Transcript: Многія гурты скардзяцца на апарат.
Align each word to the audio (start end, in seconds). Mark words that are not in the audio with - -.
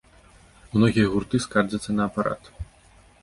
Многія 0.75 1.11
гурты 1.13 1.41
скардзяцца 1.45 1.91
на 1.97 2.03
апарат. 2.09 2.51